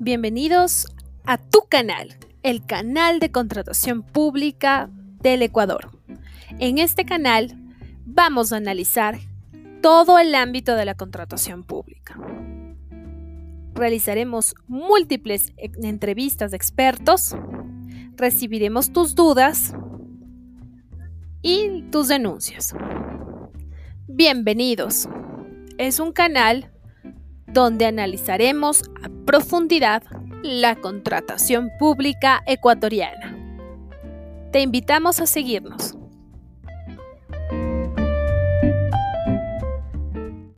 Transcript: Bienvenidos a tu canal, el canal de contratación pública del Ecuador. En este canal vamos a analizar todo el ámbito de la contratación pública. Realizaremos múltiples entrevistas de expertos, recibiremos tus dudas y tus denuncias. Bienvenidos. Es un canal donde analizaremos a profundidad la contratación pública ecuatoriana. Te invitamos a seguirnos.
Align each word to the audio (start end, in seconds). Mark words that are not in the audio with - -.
Bienvenidos 0.00 0.86
a 1.24 1.38
tu 1.38 1.62
canal, 1.68 2.16
el 2.44 2.64
canal 2.64 3.18
de 3.18 3.32
contratación 3.32 4.04
pública 4.04 4.88
del 5.20 5.42
Ecuador. 5.42 5.90
En 6.60 6.78
este 6.78 7.04
canal 7.04 7.58
vamos 8.06 8.52
a 8.52 8.58
analizar 8.58 9.18
todo 9.82 10.20
el 10.20 10.36
ámbito 10.36 10.76
de 10.76 10.84
la 10.84 10.94
contratación 10.94 11.64
pública. 11.64 12.16
Realizaremos 13.74 14.54
múltiples 14.68 15.52
entrevistas 15.56 16.52
de 16.52 16.58
expertos, 16.58 17.34
recibiremos 18.14 18.92
tus 18.92 19.16
dudas 19.16 19.74
y 21.42 21.82
tus 21.90 22.06
denuncias. 22.06 22.72
Bienvenidos. 24.06 25.08
Es 25.76 25.98
un 25.98 26.12
canal 26.12 26.70
donde 27.48 27.86
analizaremos 27.86 28.84
a 29.02 29.17
profundidad 29.28 30.02
la 30.42 30.74
contratación 30.74 31.70
pública 31.78 32.42
ecuatoriana. 32.46 33.36
Te 34.52 34.62
invitamos 34.62 35.20
a 35.20 35.26
seguirnos. 35.26 35.97